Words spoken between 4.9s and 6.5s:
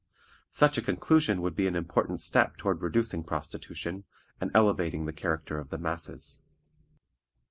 the character of the masses.